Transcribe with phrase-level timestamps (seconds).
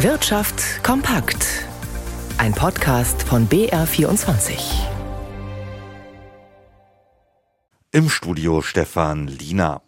[0.00, 1.64] Wirtschaft kompakt.
[2.36, 4.58] Ein Podcast von BR24.
[7.92, 9.80] Im Studio Stefan Liener.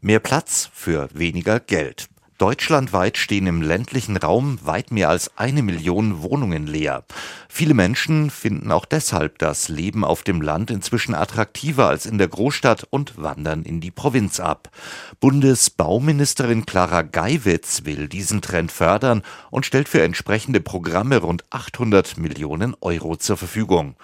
[0.00, 2.08] Mehr Platz für weniger Geld.
[2.38, 7.04] Deutschlandweit stehen im ländlichen Raum weit mehr als eine Million Wohnungen leer.
[7.48, 12.28] Viele Menschen finden auch deshalb das Leben auf dem Land inzwischen attraktiver als in der
[12.28, 14.70] Großstadt und wandern in die Provinz ab.
[15.20, 22.74] Bundesbauministerin Clara Geiwitz will diesen Trend fördern und stellt für entsprechende Programme rund 800 Millionen
[22.80, 23.96] Euro zur Verfügung.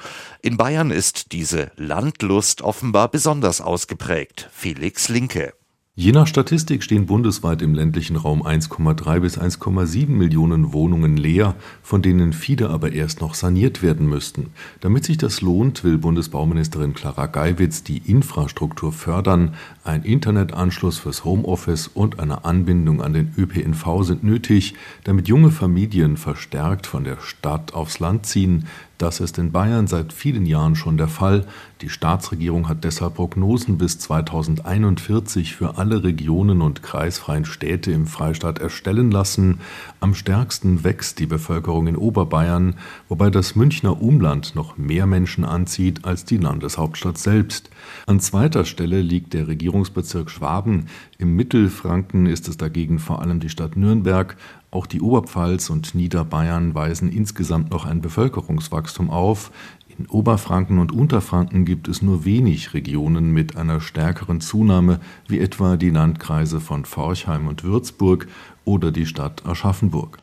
[0.43, 4.49] In Bayern ist diese Landlust offenbar besonders ausgeprägt.
[4.52, 5.58] Felix Linke.
[6.01, 12.02] Je nach Statistik stehen bundesweit im ländlichen Raum 1,3 bis 1,7 Millionen Wohnungen leer, von
[12.02, 14.51] denen viele aber erst noch saniert werden müssten.
[14.79, 19.55] Damit sich das lohnt, will Bundesbauministerin Clara Geiwitz die Infrastruktur fördern.
[19.83, 26.16] Ein Internetanschluss fürs Homeoffice und eine Anbindung an den ÖPNV sind nötig, damit junge Familien
[26.16, 28.66] verstärkt von der Stadt aufs Land ziehen.
[28.99, 31.46] Das ist in Bayern seit vielen Jahren schon der Fall.
[31.82, 38.59] Die Staatsregierung hat deshalb Prognosen bis 2041 für alle Regionen und kreisfreien Städte im Freistaat
[38.59, 39.60] erstellen lassen.
[40.01, 42.74] Am stärksten wächst die Bevölkerung in Oberbayern,
[43.09, 47.71] wobei das Münchner Umland noch mehr Menschen anzieht als die Landeshauptstadt selbst.
[48.07, 50.87] An zweiter Stelle liegt der Regierungsbezirk Schwaben.
[51.19, 54.37] Im Mittelfranken ist es dagegen vor allem die Stadt Nürnberg.
[54.71, 59.51] Auch die Oberpfalz und Niederbayern weisen insgesamt noch ein Bevölkerungswachstum auf.
[59.99, 65.77] In Oberfranken und Unterfranken gibt es nur wenig Regionen mit einer stärkeren Zunahme, wie etwa
[65.78, 68.28] die Landkreise von Forchheim und Würzburg
[68.66, 70.19] oder die Stadt Aschaffenburg.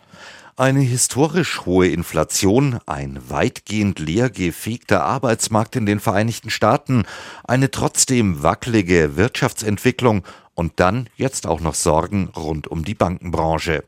[0.58, 7.04] Eine historisch hohe Inflation, ein weitgehend leergefegter Arbeitsmarkt in den Vereinigten Staaten,
[7.44, 13.84] eine trotzdem wackelige Wirtschaftsentwicklung und dann jetzt auch noch Sorgen rund um die Bankenbranche.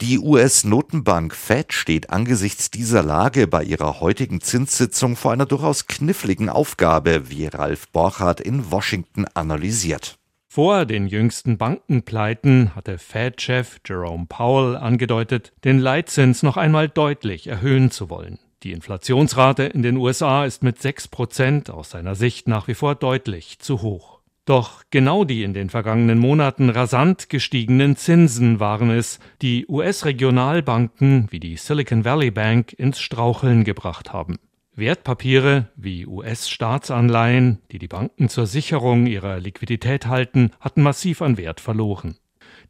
[0.00, 6.48] Die US-Notenbank Fed steht angesichts dieser Lage bei ihrer heutigen Zinssitzung vor einer durchaus kniffligen
[6.48, 10.16] Aufgabe, wie Ralf Borchardt in Washington analysiert.
[10.56, 17.90] Vor den jüngsten Bankenpleiten hatte Fed-Chef Jerome Powell angedeutet, den Leitzins noch einmal deutlich erhöhen
[17.90, 18.38] zu wollen.
[18.62, 22.94] Die Inflationsrate in den USA ist mit 6 Prozent aus seiner Sicht nach wie vor
[22.94, 24.20] deutlich zu hoch.
[24.46, 31.40] Doch genau die in den vergangenen Monaten rasant gestiegenen Zinsen waren es, die US-Regionalbanken wie
[31.40, 34.38] die Silicon Valley Bank ins Straucheln gebracht haben.
[34.76, 41.60] Wertpapiere wie US-Staatsanleihen, die die Banken zur Sicherung ihrer Liquidität halten, hatten massiv an Wert
[41.60, 42.18] verloren.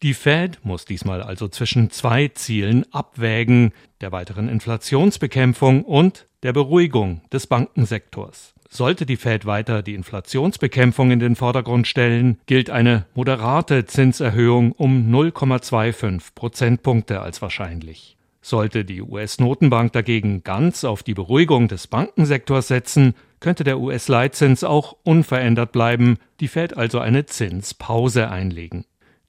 [0.03, 7.23] Die Fed muss diesmal also zwischen zwei Zielen abwägen, der weiteren Inflationsbekämpfung und der Beruhigung
[7.33, 8.55] des Bankensektors.
[8.69, 15.13] Sollte die Fed weiter die Inflationsbekämpfung in den Vordergrund stellen, gilt eine moderate Zinserhöhung um
[15.13, 18.16] 0,25 Prozentpunkte als wahrscheinlich.
[18.49, 24.97] Sollte die US-Notenbank dagegen ganz auf die Beruhigung des Bankensektors setzen, könnte der US-Leitzins auch
[25.03, 28.85] unverändert bleiben, die Fed also eine Zinspause einlegen.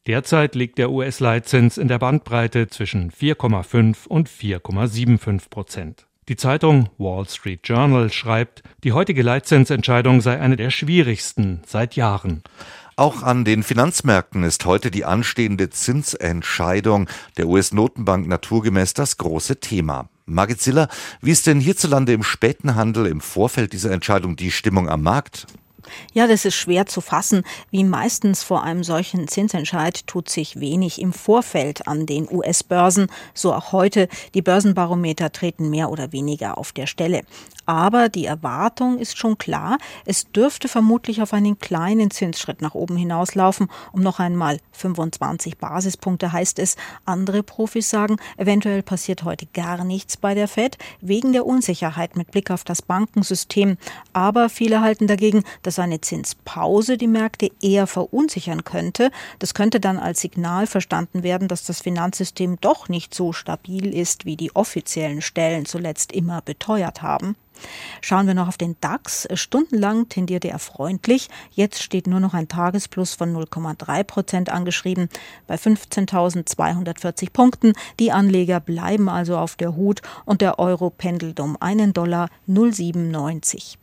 [0.05, 6.05] Derzeit liegt der US-Leitzins in der Bandbreite zwischen 4,5 und 4,75 Prozent.
[6.29, 12.43] Die Zeitung Wall Street Journal schreibt, die heutige Leitzinsentscheidung sei eine der schwierigsten seit Jahren.
[12.99, 20.09] Auch an den Finanzmärkten ist heute die anstehende Zinsentscheidung der US-Notenbank naturgemäß das große Thema.
[20.25, 20.87] Margit Ziller,
[21.21, 25.45] wie ist denn hierzulande im späten Handel im Vorfeld dieser Entscheidung die Stimmung am Markt?
[26.13, 27.43] Ja, das ist schwer zu fassen.
[27.71, 33.07] Wie meistens vor einem solchen Zinsentscheid tut sich wenig im Vorfeld an den US-Börsen.
[33.33, 34.07] So auch heute.
[34.33, 37.23] Die Börsenbarometer treten mehr oder weniger auf der Stelle.
[37.67, 39.77] Aber die Erwartung ist schon klar.
[40.05, 43.67] Es dürfte vermutlich auf einen kleinen Zinsschritt nach oben hinauslaufen.
[43.91, 46.77] Um noch einmal 25 Basispunkte heißt es.
[47.03, 52.31] Andere Profis sagen, eventuell passiert heute gar nichts bei der Fed wegen der Unsicherheit mit
[52.31, 53.77] Blick auf das Bankensystem.
[54.13, 59.11] Aber viele halten dagegen, dass dass eine Zinspause die Märkte eher verunsichern könnte.
[59.37, 64.25] Das könnte dann als Signal verstanden werden, dass das Finanzsystem doch nicht so stabil ist,
[64.25, 67.35] wie die offiziellen Stellen zuletzt immer beteuert haben.
[68.01, 69.27] Schauen wir noch auf den DAX.
[69.33, 71.29] Stundenlang tendierte er freundlich.
[71.51, 75.09] Jetzt steht nur noch ein Tagesplus von 0,3 Prozent angeschrieben
[75.45, 77.73] bei 15.240 Punkten.
[77.99, 83.77] Die Anleger bleiben also auf der Hut und der Euro pendelt um einen Dollar 0,97.